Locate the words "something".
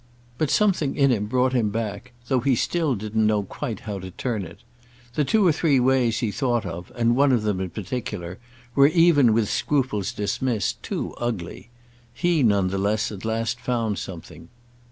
0.49-0.95, 13.99-14.49